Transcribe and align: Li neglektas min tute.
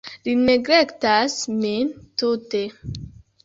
Li 0.27 0.31
neglektas 0.45 1.37
min 1.59 1.95
tute. 2.23 2.67